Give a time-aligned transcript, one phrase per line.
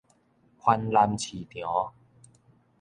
[0.57, 1.93] 環南市場